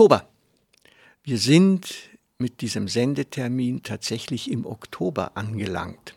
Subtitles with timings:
[0.00, 0.26] Oktober.
[1.24, 1.92] Wir sind
[2.38, 6.14] mit diesem Sendetermin tatsächlich im Oktober angelangt.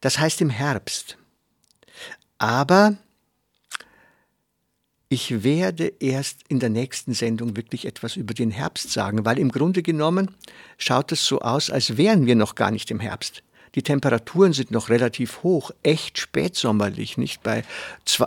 [0.00, 1.18] Das heißt im Herbst.
[2.38, 2.96] Aber
[5.10, 9.50] ich werde erst in der nächsten Sendung wirklich etwas über den Herbst sagen, weil im
[9.50, 10.34] Grunde genommen
[10.78, 13.42] schaut es so aus, als wären wir noch gar nicht im Herbst.
[13.74, 17.64] Die Temperaturen sind noch relativ hoch, echt spätsommerlich, nicht bei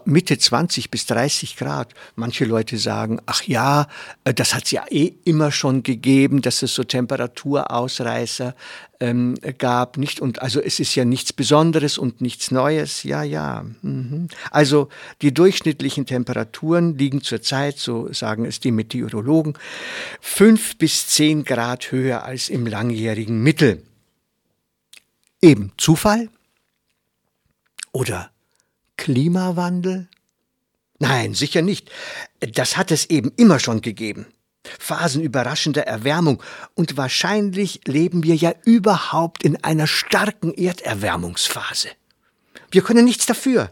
[0.06, 1.94] Mitte 20 bis 30 Grad.
[2.16, 3.88] Manche Leute sagen, ach ja,
[4.26, 8.56] äh, das hat es ja eh immer schon gegeben, dass es so Temperaturausreißer
[9.00, 10.20] ähm, gab, nicht?
[10.20, 13.04] Und also es ist ja nichts Besonderes und nichts Neues.
[13.04, 13.66] Ja, ja.
[13.82, 14.28] Mhm.
[14.52, 14.90] Also
[15.22, 19.54] die durchschnittlichen Temperaturen liegen zurzeit, so sagen es die Meteorologen,
[20.20, 23.84] fünf bis zehn Grad höher als im langjährigen Mittel.
[25.42, 26.30] Eben Zufall?
[27.92, 28.32] Oder
[28.98, 30.08] Klimawandel?
[31.00, 31.92] Nein, sicher nicht.
[32.40, 34.26] Das hat es eben immer schon gegeben.
[34.80, 36.44] Phasen überraschender Erwärmung
[36.76, 41.90] und wahrscheinlich leben wir ja überhaupt in einer starken Erderwärmungsphase.
[42.72, 43.72] Wir können nichts dafür.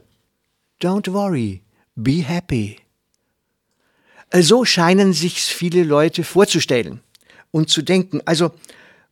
[0.82, 1.64] Don't worry,
[1.96, 2.80] be happy.
[4.34, 7.02] So scheinen sich's viele Leute vorzustellen
[7.52, 8.22] und zu denken.
[8.26, 8.54] Also,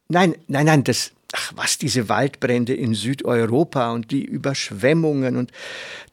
[0.08, 5.52] nein, nein, nein, das, ach was, diese Waldbrände in Südeuropa und die Überschwemmungen und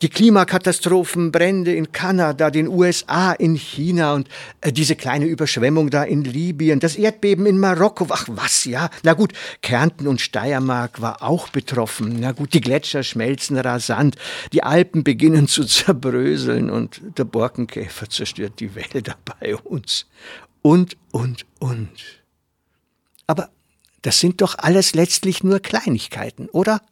[0.00, 4.28] die Klimakatastrophen, Brände in Kanada, den USA, in China und
[4.62, 8.88] äh, diese kleine Überschwemmung da in Libyen, das Erdbeben in Marokko, ach was, ja.
[9.02, 12.16] Na gut, Kärnten und Steiermark war auch betroffen.
[12.18, 14.16] Na gut, die Gletscher schmelzen rasant,
[14.54, 20.06] die Alpen beginnen zu zerbröseln und der Borkenkäfer zerstört die Wälder bei uns.
[20.62, 21.90] Und, und, und.
[23.26, 23.50] Aber
[24.02, 26.82] das sind doch alles letztlich nur Kleinigkeiten, oder?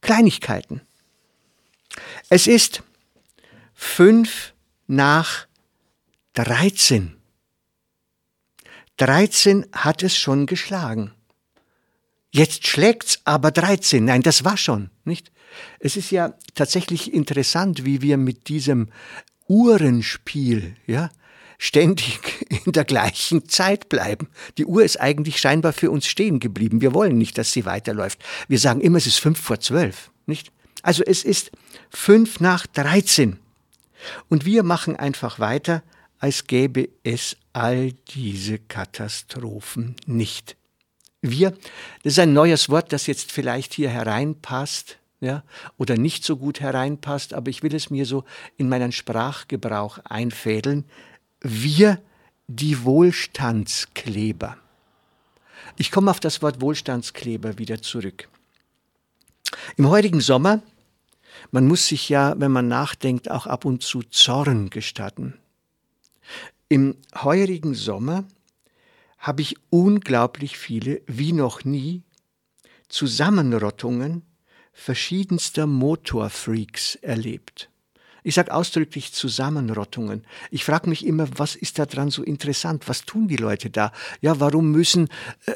[0.00, 0.80] Kleinigkeiten.
[2.28, 2.82] Es ist
[3.74, 4.52] fünf
[4.86, 5.46] nach
[6.32, 7.16] dreizehn.
[8.96, 11.12] Dreizehn hat es schon geschlagen.
[12.30, 14.04] Jetzt schlägt's aber dreizehn.
[14.04, 15.30] Nein, das war schon, nicht?
[15.78, 18.88] Es ist ja tatsächlich interessant, wie wir mit diesem
[19.46, 21.10] Uhrenspiel, ja,
[21.58, 22.20] ständig
[22.64, 24.28] in der gleichen Zeit bleiben.
[24.58, 26.80] Die Uhr ist eigentlich scheinbar für uns stehen geblieben.
[26.80, 28.18] Wir wollen nicht, dass sie weiterläuft.
[28.48, 30.50] Wir sagen immer, es ist fünf vor zwölf, nicht?
[30.82, 31.50] Also es ist
[31.90, 33.38] fünf nach dreizehn.
[34.28, 35.82] Und wir machen einfach weiter,
[36.18, 40.56] als gäbe es all diese Katastrophen nicht.
[41.22, 41.52] Wir,
[42.02, 45.42] das ist ein neues Wort, das jetzt vielleicht hier hereinpasst, ja,
[45.78, 48.24] oder nicht so gut hereinpasst, aber ich will es mir so
[48.58, 50.84] in meinen Sprachgebrauch einfädeln
[51.44, 52.00] wir
[52.48, 54.56] die Wohlstandskleber.
[55.76, 58.28] Ich komme auf das Wort Wohlstandskleber wieder zurück.
[59.76, 60.62] Im heutigen Sommer,
[61.50, 65.34] man muss sich ja, wenn man nachdenkt, auch ab und zu Zorn gestatten.
[66.68, 68.24] Im heurigen Sommer
[69.18, 72.02] habe ich unglaublich viele, wie noch nie,
[72.88, 74.22] Zusammenrottungen
[74.72, 77.68] verschiedenster Motorfreaks erlebt.
[78.26, 80.24] Ich sage ausdrücklich Zusammenrottungen.
[80.50, 82.88] Ich frage mich immer, was ist da dran so interessant?
[82.88, 83.92] Was tun die Leute da?
[84.22, 85.10] Ja, warum müssen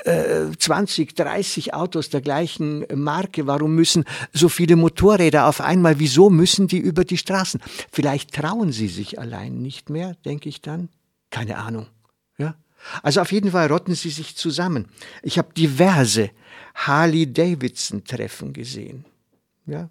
[0.05, 5.99] äh, 20, 30 Autos der gleichen Marke, warum müssen so viele Motorräder auf einmal?
[5.99, 7.63] Wieso müssen die über die Straßen?
[7.91, 10.91] Vielleicht trauen sie sich allein nicht mehr, denke ich dann.
[11.31, 11.87] Keine Ahnung.
[12.37, 12.55] Ja?
[13.03, 14.89] Also auf jeden Fall rotten sie sich zusammen.
[15.23, 16.31] Ich habe diverse
[16.75, 19.07] Harley-Davidson-Treffen gesehen.
[19.65, 19.89] Ja,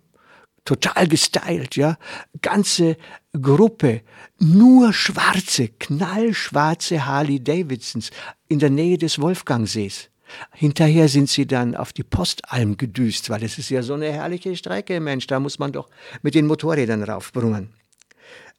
[0.67, 1.97] total gestylt, ja.
[2.41, 2.97] Ganze
[3.41, 4.01] Gruppe,
[4.37, 8.11] nur schwarze, knallschwarze Harley Davidsons
[8.49, 10.09] in der Nähe des Wolfgangsees.
[10.53, 14.55] Hinterher sind sie dann auf die Postalm gedüst, weil es ist ja so eine herrliche
[14.57, 15.89] Strecke, Mensch, da muss man doch
[16.21, 17.73] mit den Motorrädern raufbrummen.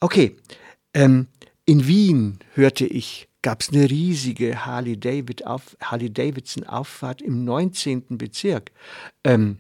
[0.01, 0.37] Okay,
[0.95, 1.27] ähm,
[1.67, 6.11] in Wien hörte ich, gab es eine riesige Harley, David auf, Harley
[7.23, 8.17] im 19.
[8.17, 8.71] Bezirk.
[9.25, 9.59] Ähm,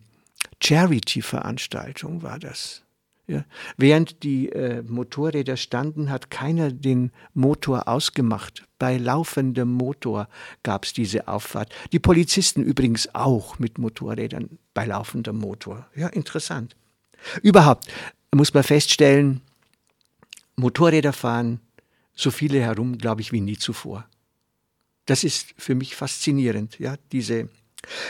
[0.62, 2.82] Charity-Veranstaltung war das.
[3.26, 3.44] Ja.
[3.76, 8.66] Während die äh, Motorräder standen, hat keiner den Motor ausgemacht.
[8.78, 10.28] Bei laufendem Motor
[10.62, 11.70] gab es diese Auffahrt.
[11.92, 15.86] Die Polizisten übrigens auch mit Motorrädern bei laufendem Motor.
[15.94, 16.74] Ja, interessant.
[17.42, 17.86] Überhaupt,
[18.34, 19.42] muss man feststellen,
[20.56, 21.60] Motorräder fahren
[22.14, 24.08] so viele herum, glaube ich, wie nie zuvor.
[25.06, 27.48] Das ist für mich faszinierend, ja, diese.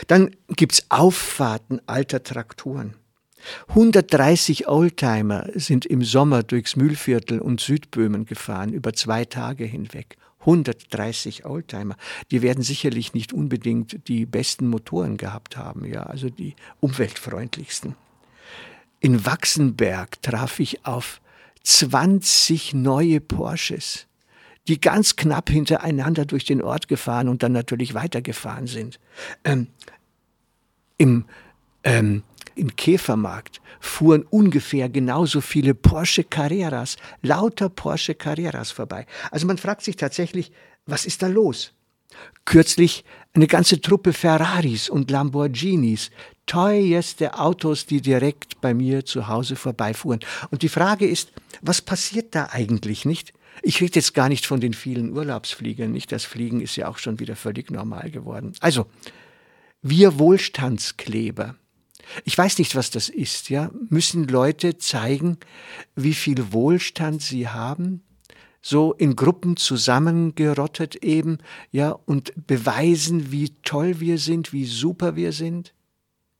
[0.07, 2.95] Dann gibt's Auffahrten alter Traktoren.
[3.69, 10.17] 130 Oldtimer sind im Sommer durchs Mühlviertel und Südböhmen gefahren, über zwei Tage hinweg.
[10.41, 11.95] 130 Oldtimer.
[12.31, 17.95] Die werden sicherlich nicht unbedingt die besten Motoren gehabt haben, ja, also die umweltfreundlichsten.
[19.01, 21.21] In Wachsenberg traf ich auf
[21.63, 24.07] 20 neue Porsches,
[24.69, 28.99] die ganz knapp hintereinander durch den Ort gefahren und dann natürlich weitergefahren sind.
[29.43, 29.67] Ähm,
[30.97, 31.25] Im
[31.83, 32.23] ähm,
[32.55, 39.05] in Käfermarkt fuhren ungefähr genauso viele Porsche Carreras, lauter Porsche Carreras vorbei.
[39.31, 40.51] Also man fragt sich tatsächlich,
[40.85, 41.73] was ist da los?
[42.43, 46.11] Kürzlich eine ganze Truppe Ferraris und Lamborghinis,
[46.47, 50.19] teuerste Autos, die direkt bei mir zu Hause vorbeifuhren.
[50.51, 51.31] Und die Frage ist,
[51.61, 53.33] was passiert da eigentlich nicht?
[53.61, 56.11] Ich rede jetzt gar nicht von den vielen Urlaubsfliegern, nicht?
[56.11, 58.53] Das Fliegen ist ja auch schon wieder völlig normal geworden.
[58.59, 58.87] Also,
[59.81, 61.55] wir Wohlstandskleber,
[62.25, 63.71] ich weiß nicht, was das ist, ja.
[63.89, 65.37] Müssen Leute zeigen,
[65.95, 68.03] wie viel Wohlstand sie haben?
[68.61, 71.37] So in Gruppen zusammengerottet eben,
[71.71, 75.73] ja, und beweisen, wie toll wir sind, wie super wir sind?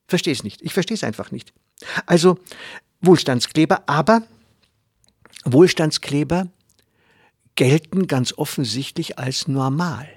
[0.07, 0.61] Verstehe es nicht.
[0.61, 1.53] Ich verstehe es einfach nicht.
[2.05, 2.37] Also,
[3.01, 4.23] Wohlstandskleber, aber
[5.45, 6.49] Wohlstandskleber
[7.59, 10.07] gelten ganz offensichtlich als normal.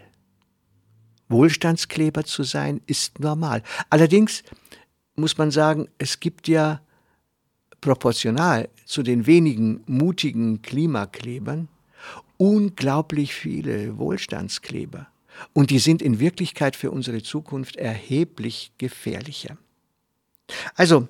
[1.28, 3.64] Wohlstandskleber zu sein ist normal.
[3.90, 4.44] Allerdings
[5.16, 6.82] muss man sagen, es gibt ja
[7.80, 11.66] proportional zu den wenigen mutigen Klimaklebern
[12.36, 15.08] unglaublich viele Wohlstandskleber.
[15.52, 19.58] Und die sind in Wirklichkeit für unsere Zukunft erheblich gefährlicher.
[20.76, 21.08] Also,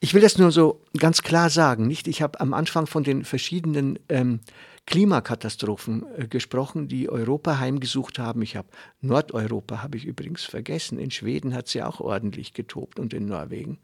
[0.00, 2.08] ich will das nur so ganz klar sagen, nicht?
[2.08, 4.40] Ich habe am Anfang von den verschiedenen ähm,
[4.88, 8.40] Klimakatastrophen äh, gesprochen, die Europa heimgesucht haben.
[8.40, 8.68] Ich habe
[9.02, 10.98] Nordeuropa habe ich übrigens vergessen.
[10.98, 13.78] In Schweden hat es ja auch ordentlich getobt und in Norwegen,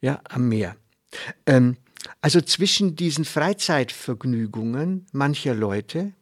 [0.00, 0.76] ja, am Meer.
[1.44, 1.76] Ähm,
[2.22, 6.14] also zwischen diesen Freizeitvergnügungen mancher Leute,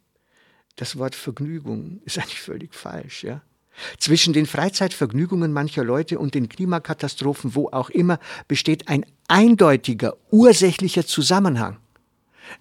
[0.74, 3.40] das Wort Vergnügung ist eigentlich völlig falsch, ja.
[3.98, 11.06] Zwischen den Freizeitvergnügungen mancher Leute und den Klimakatastrophen, wo auch immer, besteht ein eindeutiger, ursächlicher
[11.06, 11.78] Zusammenhang.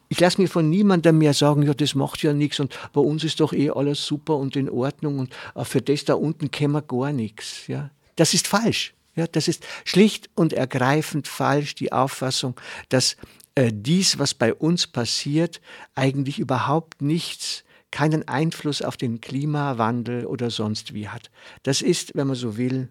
[0.09, 3.23] Ich lasse mir von niemandem mehr sagen, ja, das macht ja nichts und bei uns
[3.23, 6.81] ist doch eh alles super und in Ordnung und äh, für das da unten käme
[6.81, 7.67] gar nichts.
[7.67, 7.91] Ja.
[8.15, 8.93] Das ist falsch.
[9.15, 12.59] Ja, das ist schlicht und ergreifend falsch, die Auffassung,
[12.89, 13.15] dass
[13.55, 15.61] äh, dies, was bei uns passiert,
[15.93, 21.29] eigentlich überhaupt nichts keinen Einfluss auf den Klimawandel oder sonst wie hat.
[21.61, 22.89] Das ist, wenn man so will,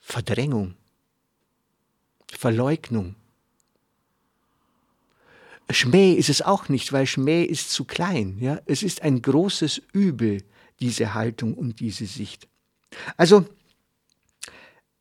[0.00, 0.74] Verdrängung,
[2.30, 3.14] Verleugnung.
[5.72, 8.38] Schmäh ist es auch nicht, weil Schmäh ist zu klein.
[8.38, 8.60] Ja?
[8.66, 10.42] Es ist ein großes Übel,
[10.80, 12.48] diese Haltung und diese Sicht.
[13.16, 13.46] Also,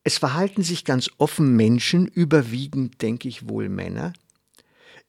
[0.04, 4.14] es verhalten sich ganz offen Menschen, überwiegend, denke ich wohl Männer,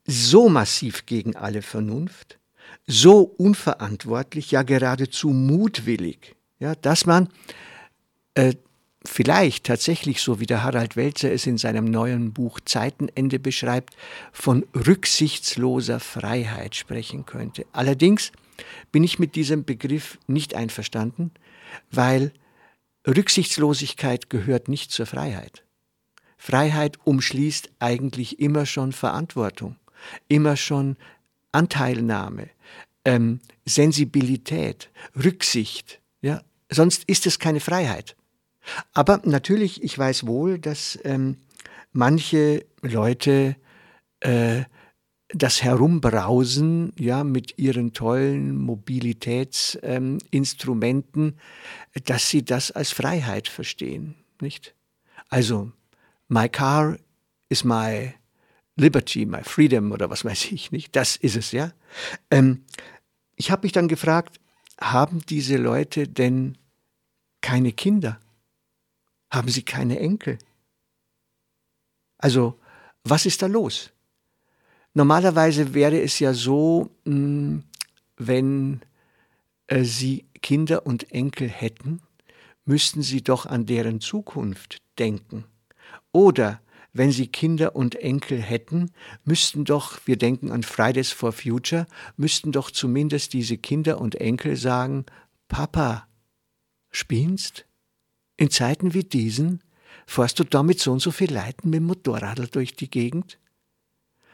[0.05, 2.39] so massiv gegen alle Vernunft,
[2.85, 7.29] so unverantwortlich, ja geradezu mutwillig, ja, dass man
[8.35, 8.55] äh,
[9.05, 13.95] vielleicht tatsächlich, so wie der Harald Welzer es in seinem neuen Buch Zeitenende beschreibt,
[14.31, 17.65] von rücksichtsloser Freiheit sprechen könnte.
[17.73, 18.31] Allerdings
[18.91, 21.31] bin ich mit diesem Begriff nicht einverstanden,
[21.91, 22.31] weil
[23.05, 25.63] Rücksichtslosigkeit gehört nicht zur Freiheit.
[26.37, 29.77] Freiheit umschließt eigentlich immer schon Verantwortung
[30.27, 30.97] immer schon
[31.51, 32.49] Anteilnahme,
[33.05, 36.01] ähm, Sensibilität, Rücksicht.
[36.21, 36.41] Ja?
[36.69, 38.15] Sonst ist es keine Freiheit.
[38.93, 41.37] Aber natürlich, ich weiß wohl, dass ähm,
[41.91, 43.55] manche Leute
[44.21, 44.63] äh,
[45.29, 51.35] das Herumbrausen ja mit ihren tollen Mobilitätsinstrumenten, ähm,
[52.05, 54.75] dass sie das als Freiheit verstehen, nicht?
[55.29, 55.71] Also,
[56.27, 56.97] my car
[57.49, 58.13] is my
[58.75, 60.95] Liberty, my freedom oder was weiß ich nicht.
[60.95, 61.71] Das ist es, ja.
[62.31, 62.63] Ähm,
[63.35, 64.39] ich habe mich dann gefragt,
[64.79, 66.57] haben diese Leute denn
[67.41, 68.19] keine Kinder?
[69.33, 70.37] Haben sie keine Enkel?
[72.19, 72.59] Also,
[73.03, 73.91] was ist da los?
[74.93, 77.63] Normalerweise wäre es ja so, hm,
[78.15, 78.81] wenn
[79.65, 82.03] äh, sie Kinder und Enkel hätten,
[82.65, 85.45] müssten sie doch an deren Zukunft denken.
[86.11, 86.61] Oder
[86.93, 88.91] wenn sie Kinder und Enkel hätten,
[89.25, 91.87] müssten doch, wir denken an Fridays for Future,
[92.17, 95.07] müssten doch zumindest diese Kinder und Enkel sagen,
[95.47, 96.07] Papa,
[96.91, 97.65] spinnst?
[98.37, 99.61] In Zeiten wie diesen
[100.05, 103.37] fährst du damit so und so viel Leuten mit dem Motorradl durch die Gegend?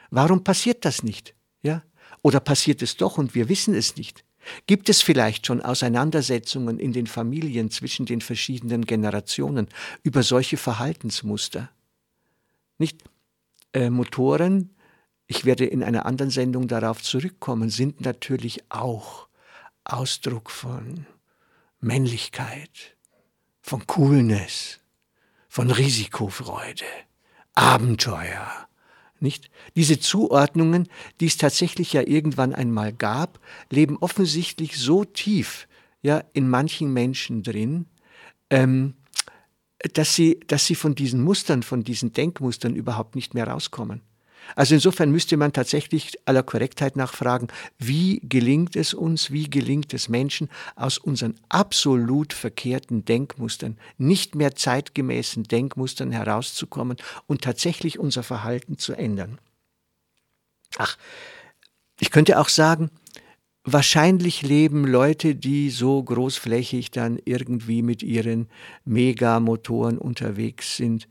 [0.10, 1.36] Warum passiert das nicht?
[1.62, 1.84] Ja?
[2.22, 4.24] Oder passiert es doch und wir wissen es nicht?
[4.68, 9.68] Gibt es vielleicht schon Auseinandersetzungen in den Familien zwischen den verschiedenen Generationen
[10.04, 11.70] über solche Verhaltensmuster?
[12.78, 13.04] Nicht
[13.74, 14.76] äh, Motoren,
[15.28, 19.28] ich werde in einer anderen Sendung darauf zurückkommen, sind natürlich auch
[19.84, 21.06] Ausdruck von
[21.80, 22.96] Männlichkeit,
[23.70, 24.80] von Coolness,
[25.48, 26.86] von Risikofreude,
[27.54, 28.68] Abenteuer,
[29.20, 29.52] nicht?
[29.76, 30.88] Diese Zuordnungen,
[31.20, 35.68] die es tatsächlich ja irgendwann einmal gab, leben offensichtlich so tief
[36.02, 37.86] ja, in manchen Menschen drin,
[38.50, 38.96] ähm,
[39.94, 44.02] dass, sie, dass sie von diesen Mustern, von diesen Denkmustern überhaupt nicht mehr rauskommen.
[44.56, 50.10] Also insofern müsste man tatsächlich aller Korrektheit nachfragen, wie gelingt es uns, wie gelingt es
[50.10, 58.78] Menschen, aus unseren absolut verkehrten Denkmustern, nicht mehr zeitgemäßen Denkmustern herauszukommen und tatsächlich unser Verhalten
[58.78, 59.40] zu ändern.
[60.78, 60.98] Ach,
[62.00, 62.90] ich könnte auch sagen,
[63.64, 68.48] wahrscheinlich leben Leute, die so großflächig dann irgendwie mit ihren
[68.86, 71.08] Megamotoren unterwegs sind,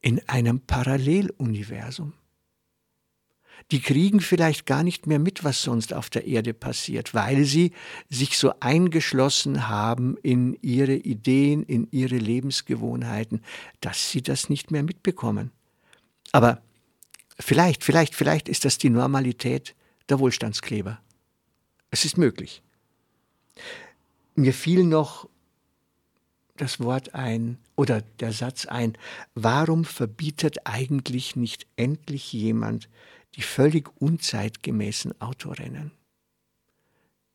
[0.00, 2.12] in einem Paralleluniversum
[3.70, 7.72] die kriegen vielleicht gar nicht mehr mit, was sonst auf der Erde passiert, weil sie
[8.10, 13.42] sich so eingeschlossen haben in ihre Ideen, in ihre Lebensgewohnheiten,
[13.80, 15.50] dass sie das nicht mehr mitbekommen.
[16.32, 16.60] Aber
[17.38, 19.74] vielleicht, vielleicht, vielleicht ist das die Normalität
[20.08, 21.00] der Wohlstandskleber.
[21.90, 22.62] Es ist möglich.
[24.34, 25.28] Mir fiel noch
[26.56, 28.96] das Wort ein oder der Satz ein,
[29.34, 32.88] warum verbietet eigentlich nicht endlich jemand
[33.34, 35.92] die völlig unzeitgemäßen Autorennen.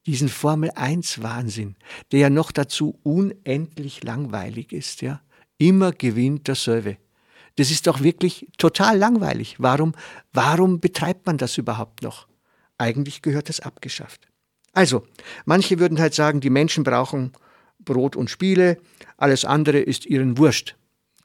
[0.06, 1.76] Diesen Formel 1 Wahnsinn,
[2.12, 5.22] der ja noch dazu unendlich langweilig ist, ja.
[5.58, 6.98] Immer gewinnt derselbe.
[7.58, 9.58] Das ist doch wirklich total langweilig.
[9.60, 9.94] Warum,
[10.32, 12.28] warum betreibt man das überhaupt noch?
[12.78, 14.30] Eigentlich gehört das abgeschafft.
[14.72, 15.06] Also,
[15.44, 17.34] manche würden halt sagen, die Menschen brauchen
[17.80, 18.78] Brot und Spiele,
[19.18, 20.76] alles andere ist ihnen wurscht.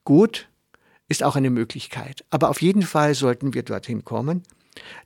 [0.03, 0.49] Gut,
[1.09, 2.25] ist auch eine Möglichkeit.
[2.31, 4.43] Aber auf jeden Fall sollten wir dorthin kommen,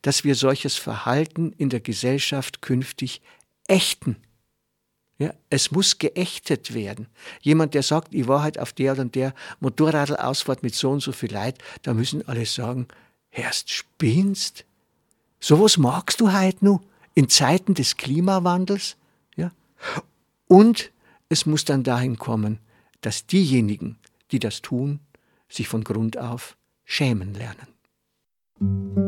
[0.03, 3.21] dass wir solches Verhalten in der Gesellschaft künftig
[3.67, 4.17] ächten.
[5.19, 7.09] Ja, es muss geächtet werden.
[7.41, 11.11] Jemand, der sagt, ich war halt auf der oder der Motorradelausfahrt mit so und so
[11.11, 12.87] viel Leid, da müssen alle sagen,
[13.29, 14.65] Herrst, spinnst?
[15.41, 16.81] Sowas magst du halt nur
[17.15, 18.97] in Zeiten des Klimawandels?
[19.37, 19.51] Ja?
[20.47, 20.93] Und
[21.29, 22.61] es muss dann dahin kommen,
[23.01, 23.99] dass diejenigen,
[24.31, 25.01] die das tun,
[25.49, 29.08] sich von Grund auf schämen lernen.